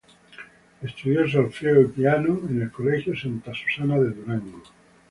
Estudió 0.81 1.27
solfeo 1.29 1.79
y 1.83 1.85
piano 1.89 2.39
en 2.49 2.59
el 2.63 2.71
colegio 2.71 3.15
Santa 3.15 3.51
Susana 3.53 3.99
de 3.99 4.09
Durango. 4.09 4.63